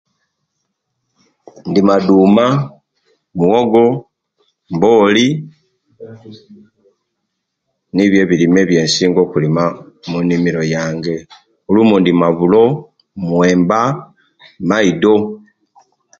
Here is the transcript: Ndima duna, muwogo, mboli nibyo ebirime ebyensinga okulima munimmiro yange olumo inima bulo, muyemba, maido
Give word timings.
Ndima 1.69 1.95
duna, 2.07 2.45
muwogo, 3.37 3.83
mboli 4.75 5.27
nibyo 7.95 8.17
ebirime 8.23 8.59
ebyensinga 8.63 9.19
okulima 9.25 9.63
munimmiro 10.09 10.61
yange 10.75 11.15
olumo 11.69 11.95
inima 12.01 12.27
bulo, 12.37 12.63
muyemba, 13.27 13.81
maido 14.69 15.15